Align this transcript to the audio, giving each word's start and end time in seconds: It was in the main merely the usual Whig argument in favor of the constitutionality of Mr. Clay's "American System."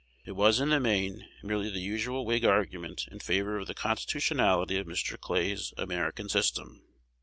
It 0.25 0.31
was 0.31 0.59
in 0.59 0.69
the 0.69 0.79
main 0.79 1.27
merely 1.43 1.69
the 1.69 1.77
usual 1.79 2.25
Whig 2.25 2.43
argument 2.43 3.05
in 3.11 3.19
favor 3.19 3.59
of 3.59 3.67
the 3.67 3.75
constitutionality 3.75 4.77
of 4.79 4.87
Mr. 4.87 5.15
Clay's 5.15 5.75
"American 5.77 6.27
System." 6.27 6.81